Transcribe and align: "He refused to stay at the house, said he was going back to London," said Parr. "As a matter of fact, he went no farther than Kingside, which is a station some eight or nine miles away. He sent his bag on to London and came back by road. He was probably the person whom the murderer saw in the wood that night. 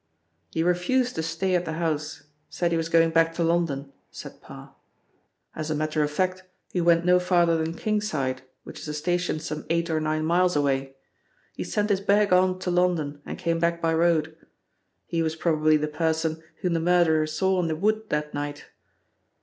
"He 0.49 0.63
refused 0.63 1.13
to 1.13 1.21
stay 1.21 1.53
at 1.53 1.65
the 1.65 1.73
house, 1.73 2.23
said 2.49 2.71
he 2.71 2.75
was 2.75 2.89
going 2.89 3.11
back 3.11 3.35
to 3.35 3.43
London," 3.43 3.93
said 4.09 4.41
Parr. 4.41 4.73
"As 5.55 5.69
a 5.69 5.75
matter 5.75 6.01
of 6.01 6.09
fact, 6.09 6.41
he 6.71 6.81
went 6.81 7.05
no 7.05 7.19
farther 7.19 7.55
than 7.57 7.75
Kingside, 7.77 8.41
which 8.63 8.79
is 8.79 8.87
a 8.87 8.95
station 8.95 9.39
some 9.39 9.63
eight 9.69 9.91
or 9.91 9.99
nine 9.99 10.25
miles 10.25 10.55
away. 10.55 10.95
He 11.53 11.63
sent 11.63 11.91
his 11.91 12.01
bag 12.01 12.33
on 12.33 12.57
to 12.61 12.71
London 12.71 13.21
and 13.27 13.37
came 13.37 13.59
back 13.59 13.79
by 13.79 13.93
road. 13.93 14.35
He 15.05 15.21
was 15.21 15.35
probably 15.35 15.77
the 15.77 15.87
person 15.87 16.41
whom 16.61 16.73
the 16.73 16.79
murderer 16.79 17.27
saw 17.27 17.61
in 17.61 17.67
the 17.67 17.75
wood 17.75 18.09
that 18.09 18.33
night. 18.33 18.65